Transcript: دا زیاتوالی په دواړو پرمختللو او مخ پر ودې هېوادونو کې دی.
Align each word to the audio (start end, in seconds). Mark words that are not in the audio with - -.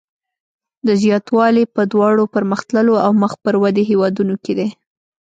دا 0.85 0.93
زیاتوالی 1.03 1.63
په 1.75 1.81
دواړو 1.93 2.23
پرمختللو 2.35 2.95
او 3.05 3.11
مخ 3.21 3.33
پر 3.43 3.55
ودې 3.61 3.83
هېوادونو 3.91 4.35
کې 4.43 4.53
دی. 4.59 4.69